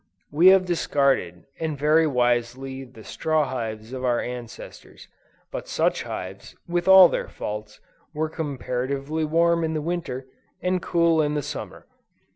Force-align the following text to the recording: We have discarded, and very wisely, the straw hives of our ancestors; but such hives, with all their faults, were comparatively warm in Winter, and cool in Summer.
We 0.31 0.47
have 0.47 0.65
discarded, 0.65 1.45
and 1.59 1.77
very 1.77 2.07
wisely, 2.07 2.83
the 2.85 3.03
straw 3.03 3.45
hives 3.45 3.93
of 3.93 4.03
our 4.03 4.19
ancestors; 4.19 5.07
but 5.51 5.67
such 5.67 6.01
hives, 6.01 6.55
with 6.67 6.87
all 6.87 7.07
their 7.07 7.29
faults, 7.29 7.79
were 8.11 8.27
comparatively 8.27 9.25
warm 9.25 9.63
in 9.63 9.85
Winter, 9.85 10.25
and 10.59 10.81
cool 10.81 11.21
in 11.21 11.39
Summer. 11.43 11.85